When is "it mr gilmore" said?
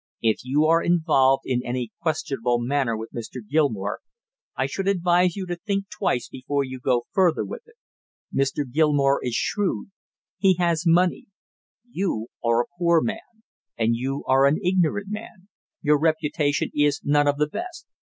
7.67-9.23